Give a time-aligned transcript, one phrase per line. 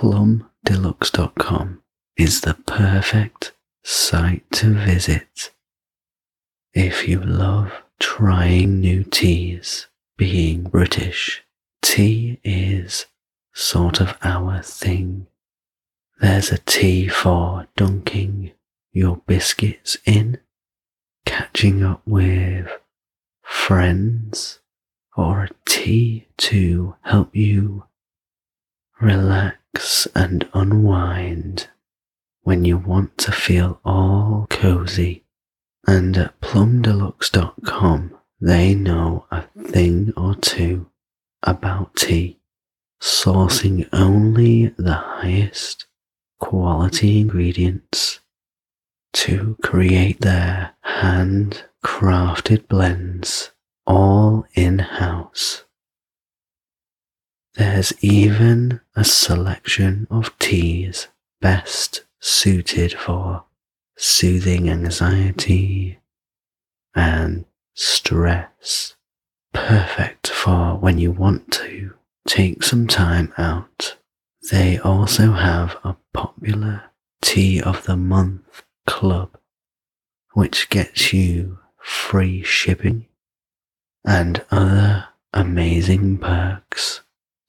[0.00, 1.82] plumdeluxe.com
[2.16, 3.52] is the perfect
[3.84, 5.50] site to visit
[6.72, 9.88] if you love trying new teas.
[10.16, 11.44] Being British,
[11.82, 13.04] tea is
[13.52, 15.26] sort of our thing.
[16.18, 18.52] There's a tea for dunking
[18.92, 20.38] your biscuits in,
[21.26, 22.70] catching up with
[23.42, 24.60] friends,
[25.14, 27.84] or a tea to help you
[28.98, 29.59] relax
[30.14, 31.68] and unwind
[32.42, 35.24] when you want to feel all cozy.
[35.86, 40.90] And at plumdeluxe.com, they know a thing or two
[41.42, 42.38] about tea,
[43.00, 45.86] sourcing only the highest
[46.38, 48.20] quality ingredients
[49.12, 53.52] to create their hand crafted blends
[53.86, 55.64] all in house.
[57.54, 61.08] There's even a selection of teas
[61.40, 63.44] best suited for
[63.96, 65.98] soothing anxiety
[66.94, 67.44] and
[67.74, 68.94] stress.
[69.52, 71.94] Perfect for when you want to
[72.26, 73.96] take some time out.
[74.50, 76.84] They also have a popular
[77.20, 79.36] Tea of the Month club,
[80.34, 83.06] which gets you free shipping
[84.04, 86.99] and other amazing perks.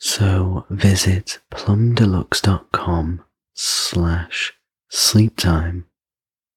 [0.04, 4.54] So visit plumdeluxe.com slash
[4.92, 5.84] sleeptime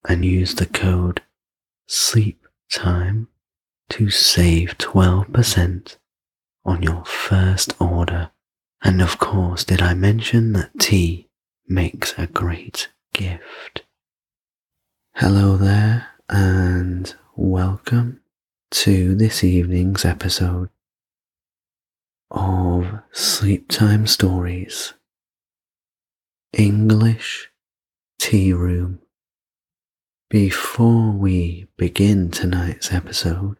[0.08, 1.20] and use the code
[1.86, 3.26] sleeptime
[3.90, 5.96] to save 12%
[6.64, 8.30] on your first order.
[8.82, 11.28] And of course, did I mention that tea
[11.68, 13.82] makes a great gift?
[15.16, 18.22] Hello there and welcome
[18.70, 20.70] to this evening's episode
[22.34, 24.92] of Sleep Time Stories
[26.52, 27.48] English
[28.18, 28.98] Tea Room.
[30.28, 33.56] Before we begin tonight's episode,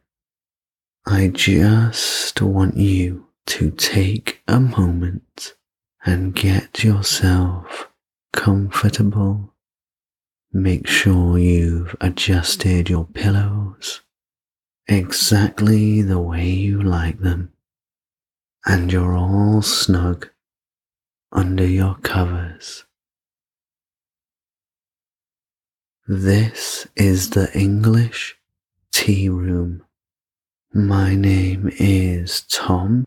[1.06, 5.54] I just want you to take a moment
[6.04, 7.88] and get yourself
[8.32, 9.54] comfortable.
[10.53, 14.00] Make sure you've adjusted your pillows
[14.87, 17.53] exactly the way you like them,
[18.66, 20.28] and you're all snug
[21.32, 22.84] under your covers.
[26.06, 28.36] This is the English
[28.92, 29.82] Tea Room.
[30.72, 33.06] My name is Tom.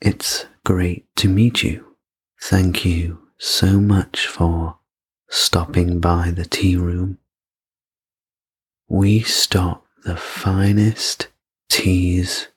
[0.00, 1.96] It's great to meet you.
[2.40, 4.78] Thank you so much for
[5.28, 7.18] stopping by the tea room.
[8.88, 11.28] We stock the finest
[11.68, 12.48] teas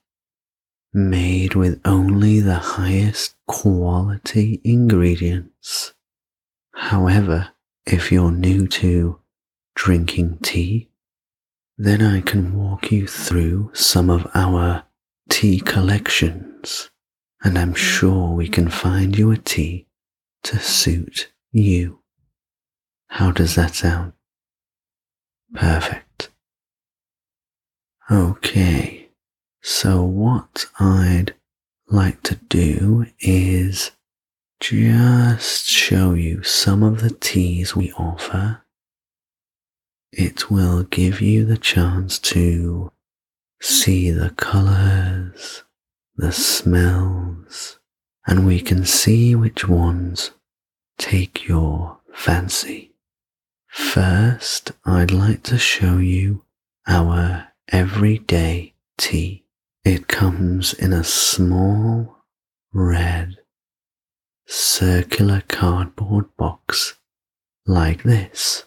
[0.92, 5.94] made with only the highest quality ingredients.
[6.74, 7.50] However,
[7.86, 9.20] if you're new to
[9.74, 10.90] drinking tea,
[11.78, 14.84] then I can walk you through some of our
[15.28, 16.90] tea collections,
[17.42, 19.86] and I'm sure we can find you a tea
[20.42, 22.00] to suit you.
[23.08, 24.12] How does that sound?
[25.54, 26.30] Perfect.
[28.10, 28.99] Okay,
[29.62, 31.34] so what I'd
[31.88, 33.90] like to do is
[34.60, 38.62] just show you some of the teas we offer
[40.12, 42.90] it will give you the chance to
[43.62, 45.62] see the colors,
[46.16, 47.78] the smells,
[48.26, 50.32] and we can see which ones
[50.98, 52.92] take your fancy.
[53.68, 56.44] First, I'd like to show you
[56.88, 59.44] our everyday tea.
[59.84, 62.18] It comes in a small
[62.72, 63.38] red
[64.46, 66.98] circular cardboard box
[67.66, 68.64] like this.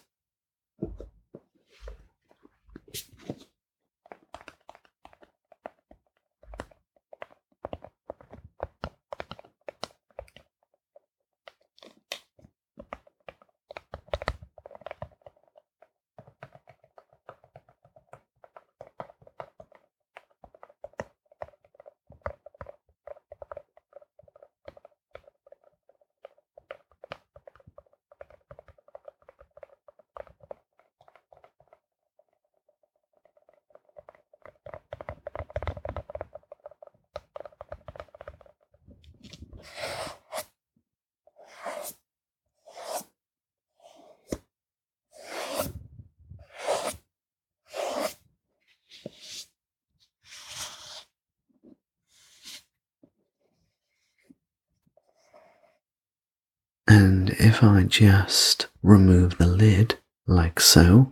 [56.96, 59.98] And if I just remove the lid
[60.28, 61.12] like so,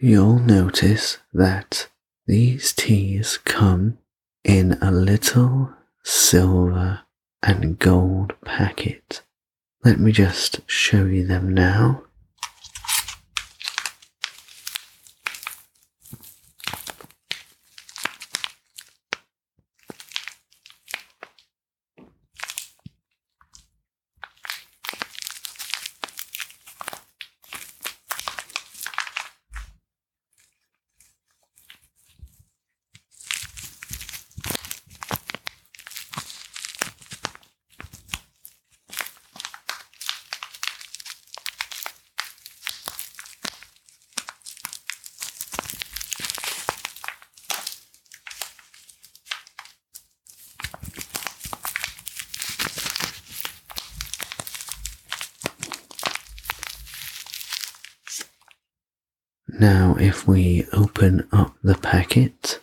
[0.00, 1.88] you'll notice that
[2.26, 3.98] these teas come
[4.44, 7.00] in a little silver
[7.42, 9.22] and gold packet.
[9.84, 12.04] Let me just show you them now.
[59.60, 62.60] Now, if we open up the packet,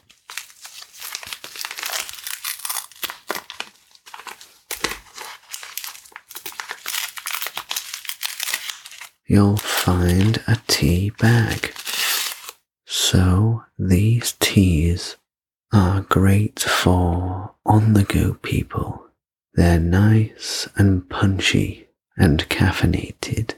[9.27, 11.73] you'll find a tea bag.
[12.85, 15.17] So, these teas
[15.73, 19.07] are great for on the go people.
[19.55, 23.55] They're nice and punchy and caffeinated,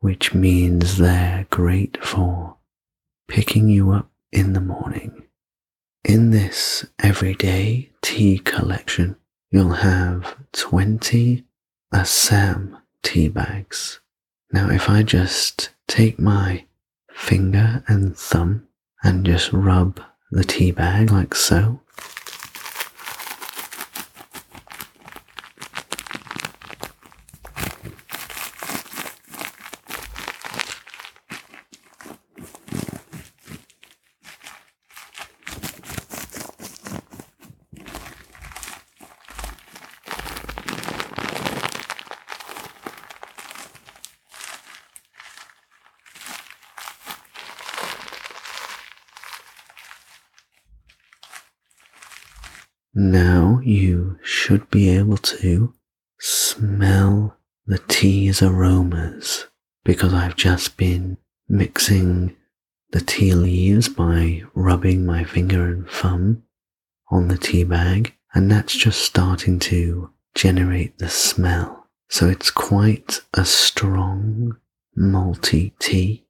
[0.00, 2.53] which means they're great for
[3.28, 5.24] picking you up in the morning.
[6.04, 9.16] In this everyday tea collection,
[9.50, 11.44] you'll have 20
[11.92, 14.00] Assam tea bags.
[14.52, 16.64] Now, if I just take my
[17.12, 18.66] finger and thumb
[19.02, 20.00] and just rub
[20.30, 21.80] the tea bag like so,
[52.96, 55.74] Now you should be able to
[56.20, 59.46] smell the tea's aromas
[59.84, 61.18] because I've just been
[61.48, 62.36] mixing
[62.90, 66.42] the tea leaves by rubbing my finger and thumb
[67.10, 71.88] on the tea bag, and that's just starting to generate the smell.
[72.08, 74.56] So it's quite a strong
[74.96, 76.26] malty tea,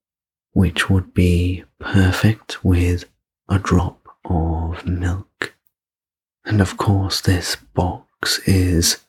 [0.53, 3.05] which would be perfect with
[3.49, 5.54] a drop of milk.
[6.45, 9.05] And of course, this box is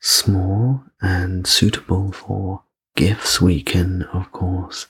[0.00, 2.62] small and suitable for
[2.94, 3.40] gifts.
[3.40, 4.86] We can, of course,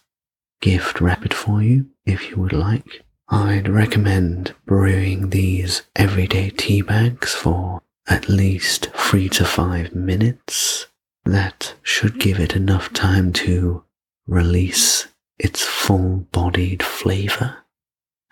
[0.60, 3.04] gift wrap it for you if you would like.
[3.28, 10.86] I'd recommend brewing these everyday tea bags for at least three to five minutes.
[11.24, 13.82] That should give it enough time to
[14.28, 17.56] release its full bodied flavor.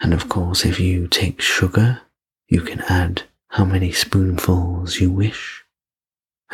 [0.01, 2.03] And of course, if you take sugar,
[2.49, 3.23] you can add
[3.55, 5.63] how many spoonfuls you wish.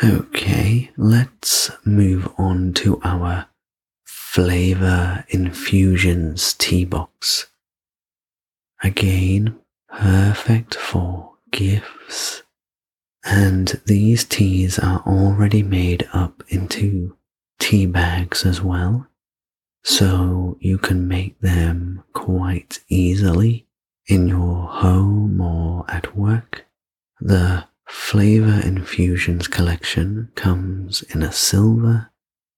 [0.03, 3.47] Okay, let's move on to our
[4.05, 7.47] flavor infusions tea box.
[8.83, 9.59] Again,
[9.91, 12.43] perfect for gifts.
[13.25, 17.17] And these teas are already made up into
[17.57, 19.07] tea bags as well,
[19.83, 23.65] so you can make them quite easily
[24.05, 25.20] in your home.
[27.23, 32.09] The Flavor Infusions collection comes in a silver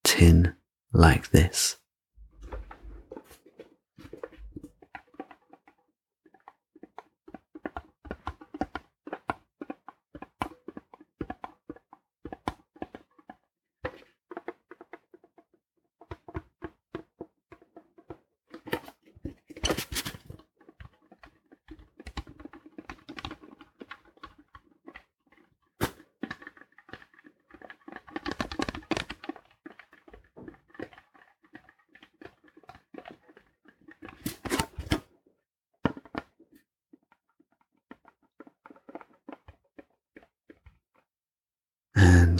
[0.05, 0.55] tin
[0.93, 1.75] like this.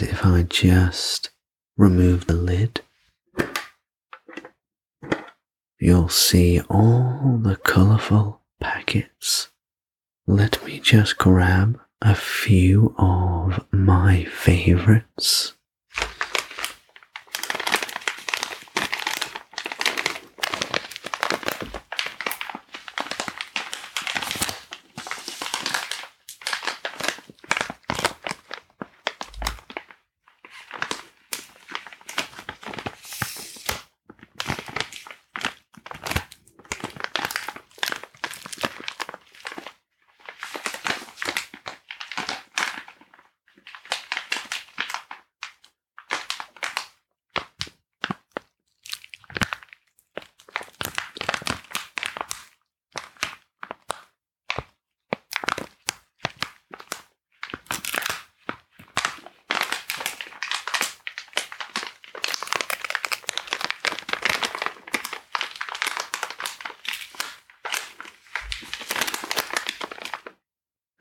[0.04, 1.30] If I just
[1.76, 2.82] remove the lid,
[5.78, 9.48] you'll see all the colourful packets.
[10.26, 15.54] Let me just grab a few of my favourites.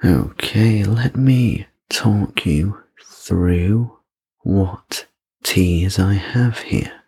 [0.05, 4.00] Okay, let me talk you through
[4.41, 5.05] what
[5.43, 7.03] teas I have here.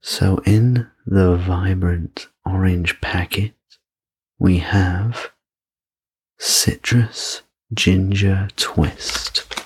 [0.00, 3.52] So, in the vibrant orange packet,
[4.38, 5.32] we have
[6.38, 7.42] citrus
[7.74, 9.59] ginger twist.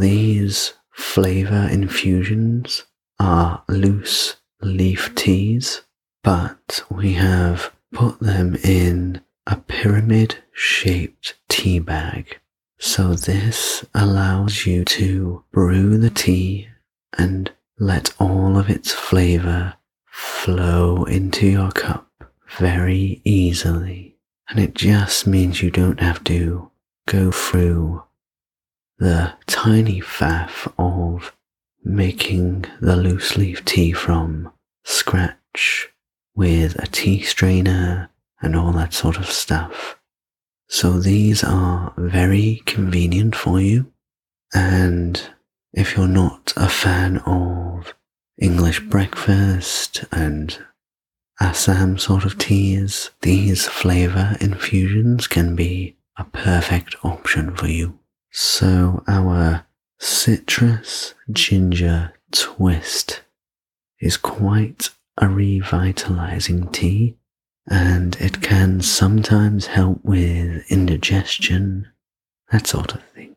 [0.00, 2.84] These flavor infusions
[3.18, 5.82] are loose leaf teas,
[6.22, 12.38] but we have put them in a pyramid shaped tea bag.
[12.78, 16.68] So, this allows you to brew the tea
[17.16, 19.74] and let all of its flavor
[20.06, 22.08] flow into your cup
[22.58, 24.16] very easily.
[24.48, 26.70] And it just means you don't have to
[27.06, 28.02] go through
[29.00, 31.34] the tiny faff of
[31.82, 34.52] making the loose leaf tea from
[34.84, 35.88] scratch
[36.34, 38.10] with a tea strainer
[38.42, 39.98] and all that sort of stuff.
[40.68, 43.90] So these are very convenient for you.
[44.54, 45.20] And
[45.72, 47.94] if you're not a fan of
[48.38, 50.58] English breakfast and
[51.40, 57.99] Assam sort of teas, these flavor infusions can be a perfect option for you.
[58.32, 59.66] So, our
[59.98, 63.22] citrus ginger twist
[64.00, 67.16] is quite a revitalizing tea,
[67.68, 71.88] and it can sometimes help with indigestion,
[72.52, 73.36] that sort of thing.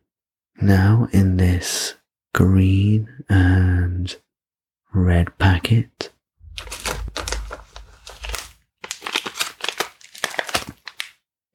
[0.61, 1.95] Now, in this
[2.33, 4.15] green and
[4.93, 6.11] red packet,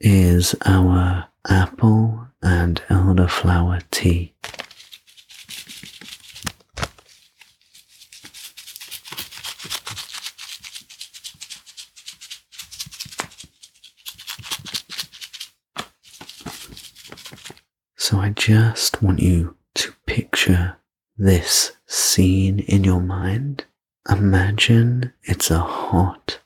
[0.01, 4.35] is our apple and elderflower tea.
[17.97, 20.77] So I just want you to picture
[21.19, 23.67] this scene in your mind.
[24.09, 26.41] Imagine it's a hot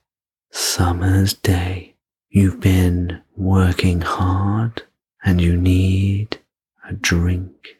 [0.51, 1.95] summer's day.
[2.31, 4.83] You've been working hard
[5.25, 6.39] and you need
[6.89, 7.79] a drink.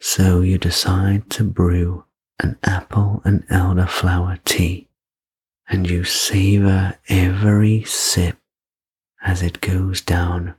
[0.00, 2.04] So you decide to brew
[2.40, 4.88] an apple and elderflower tea,
[5.68, 8.36] and you savor every sip
[9.22, 10.54] as it goes down.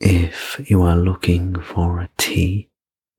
[0.00, 2.70] If you are looking for a tea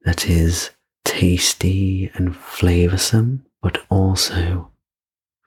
[0.05, 0.71] that is
[1.05, 4.71] tasty and flavorsome, but also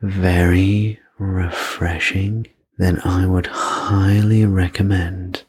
[0.01, 2.47] very refreshing,
[2.79, 5.45] then I would highly recommend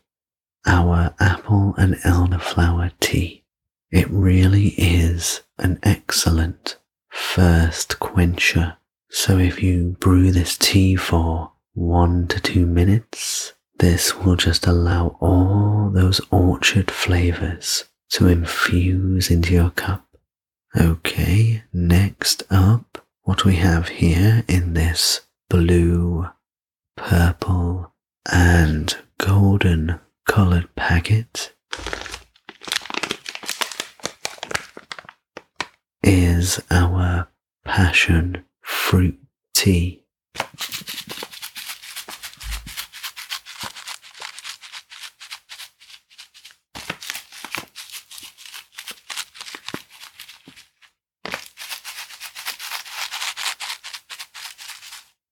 [0.66, 3.44] our apple and elderflower tea.
[3.92, 6.78] It really is an excellent
[7.10, 8.78] first quencher.
[9.10, 15.18] So if you brew this tea for one to two minutes, this will just allow
[15.20, 20.06] all those orchard flavors to infuse into your cup.
[20.76, 26.28] Okay, next up, what we have here in this blue,
[26.96, 27.94] purple,
[28.32, 31.54] and golden colored packet
[36.02, 37.28] is our
[37.66, 39.20] passion fruit
[39.54, 40.04] tea.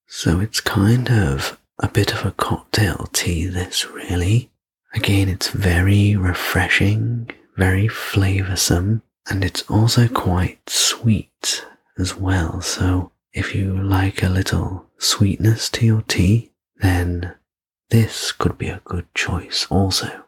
[0.07, 4.51] So it's kind of a bit of a cocktail tea, this really.
[4.93, 11.65] Again, it's very refreshing, very flavoursome, and it's also quite sweet
[11.97, 12.61] as well.
[12.61, 17.35] So if you like a little sweetness to your tea, then
[17.89, 20.23] this could be a good choice also.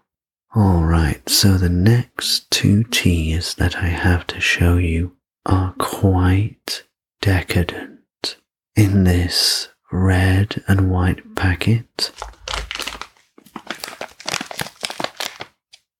[0.55, 5.15] Alright, so the next two teas that I have to show you
[5.45, 6.83] are quite
[7.21, 8.37] decadent.
[8.75, 12.11] In this red and white packet,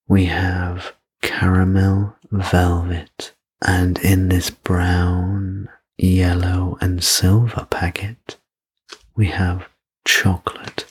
[0.07, 3.33] we have caramel velvet,
[3.65, 8.38] and in this brown, yellow, and silver packet,
[9.15, 9.67] we have
[10.05, 10.86] chocolate.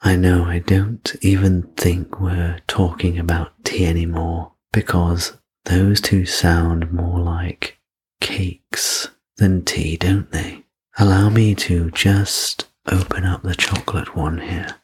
[0.00, 6.92] I know I don't even think we're talking about tea anymore because those two sound
[6.92, 7.78] more like
[8.20, 10.64] cakes than tea, don't they?
[10.98, 14.76] Allow me to just open up the chocolate one here.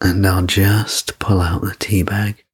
[0.00, 2.44] And I'll just pull out the tea bag.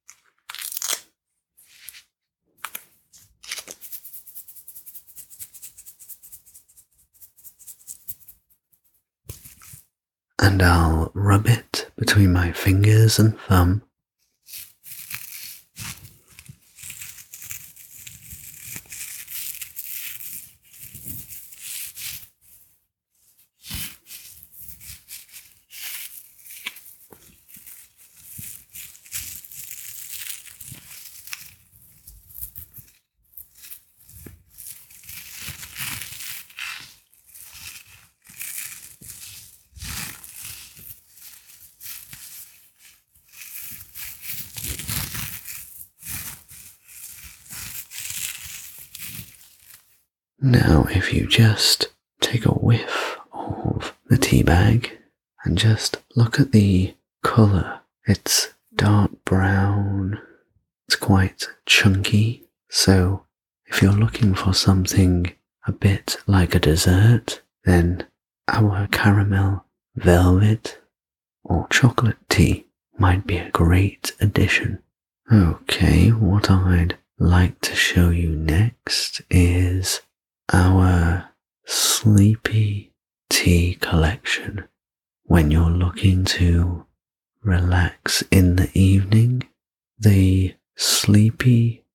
[10.39, 13.83] And I'll rub it between my fingers and thumb.
[50.43, 54.97] Now, if you just take a whiff of the tea bag
[55.43, 60.19] and just look at the colour, it's dark brown,
[60.87, 62.47] it's quite chunky.
[62.71, 63.27] So,
[63.67, 65.31] if you're looking for something
[65.67, 68.07] a bit like a dessert, then
[68.47, 70.79] our caramel velvet
[71.43, 72.65] or chocolate tea
[72.97, 74.81] might be a great addition.
[75.31, 80.01] Okay, what I'd like to show you next is
[80.53, 81.29] our
[81.65, 82.93] sleepy
[83.29, 84.65] tea collection
[85.23, 86.85] when you're looking to
[87.43, 89.43] relax in the evening.
[89.97, 91.85] The sleepy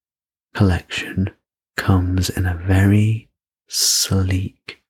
[0.55, 1.31] collection
[1.77, 3.29] comes in a very
[3.69, 4.83] sleek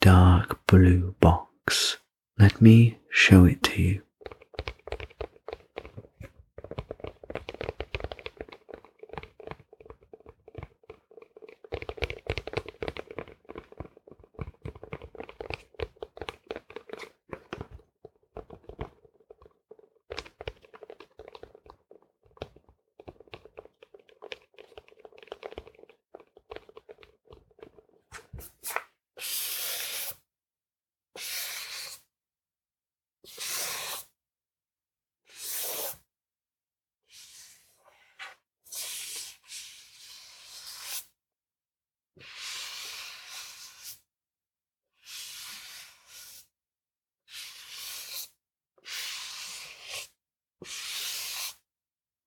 [0.00, 1.98] dark blue box.
[2.38, 4.02] Let me show it to you.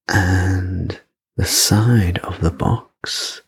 [0.08, 1.02] and
[1.46, 3.44] the side of the box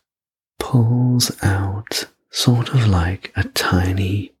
[0.60, 4.32] pulls out sort of like a tiny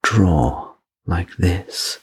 [0.00, 1.98] drawer like this.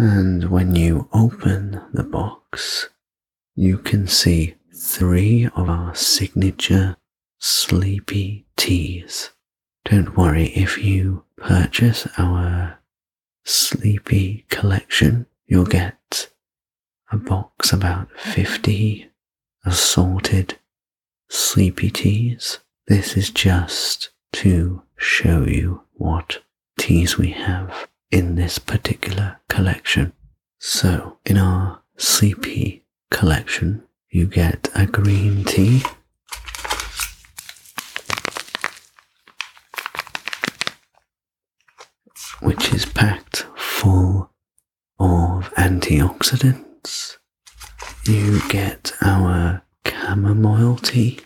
[0.00, 2.88] And when you open the box,
[3.54, 6.96] you can see three of our signature
[7.38, 9.28] sleepy teas.
[9.84, 12.78] Don't worry if you purchase our
[13.44, 16.30] sleepy collection, you'll get
[17.12, 19.10] a box about 50
[19.66, 20.58] assorted
[21.28, 22.60] sleepy teas.
[22.88, 26.42] This is just to show you what
[26.78, 30.12] teas we have in this particular collection.
[30.58, 35.82] So in our sleepy collection, you get a green tea.
[42.40, 44.30] Which is packed full
[44.98, 47.18] of antioxidants.
[48.06, 51.20] You get our chamomile tea,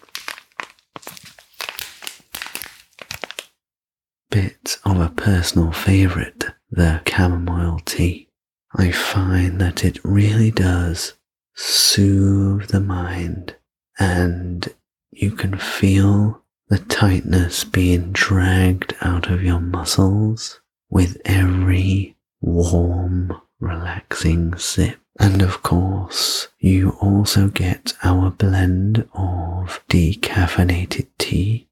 [4.31, 6.45] bit of a personal favourite
[6.75, 8.29] the chamomile tea.
[8.75, 11.15] I find that it really does
[11.55, 13.55] soothe the mind
[13.99, 14.69] and
[15.13, 20.61] you can feel the tightness being dragged out of your muscles
[20.91, 24.99] with every warm, relaxing sip.
[25.21, 31.69] And of course, you also get our blend of decaffeinated tea.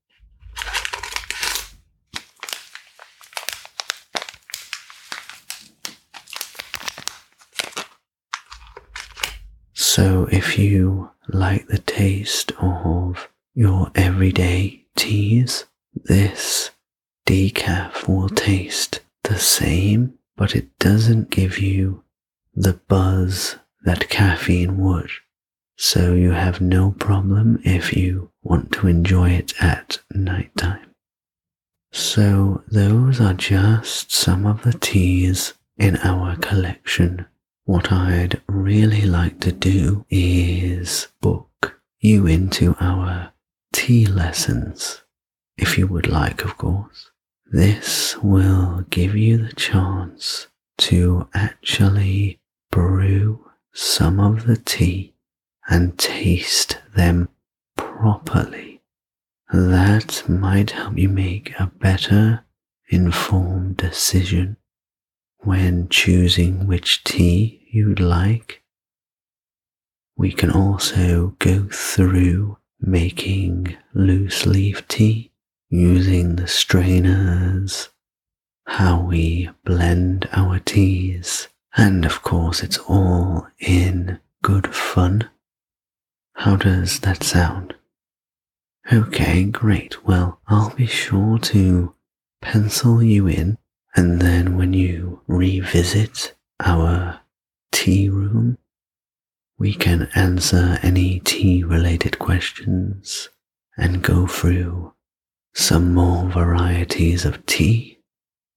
[9.94, 16.70] So if you like the taste of your everyday teas, this
[17.26, 22.04] decaf will taste the same, but it doesn't give you
[22.54, 25.10] the buzz that caffeine would.
[25.76, 30.88] So you have no problem if you want to enjoy it at night time.
[31.92, 37.26] So those are just some of the teas in our collection.
[37.64, 43.32] What I'd really like to do is book you into our
[43.72, 45.02] tea lessons,
[45.56, 47.10] if you would like, of course.
[47.46, 50.48] This will give you the chance
[50.78, 52.40] to actually
[52.72, 55.14] brew some of the tea
[55.68, 57.28] and taste them
[57.76, 58.80] properly.
[59.52, 62.44] That might help you make a better
[62.88, 64.56] informed decision
[65.44, 68.62] when choosing which tea you'd like.
[70.16, 75.32] We can also go through making loose leaf tea
[75.68, 77.88] using the strainers,
[78.66, 85.30] how we blend our teas, and of course, it's all in good fun.
[86.34, 87.74] How does that sound?
[88.92, 90.04] Okay, great.
[90.04, 91.94] Well, I'll be sure to
[92.42, 93.56] pencil you in,
[93.94, 97.20] and then when you revisit our
[97.70, 98.58] tea room,
[99.58, 103.28] we can answer any tea related questions
[103.76, 104.92] and go through
[105.54, 107.98] some more varieties of tea,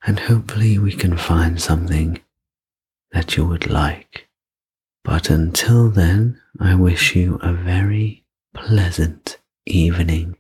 [0.06, 2.20] and hopefully we can find something
[3.12, 4.30] that you would like.
[5.04, 10.38] But until then, I wish you a very pleasant evening